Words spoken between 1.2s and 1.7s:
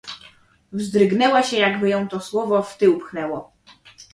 się,